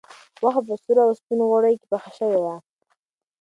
[0.41, 2.55] غوښه په سرو او سپینو غوړیو کې پخه شوې وه.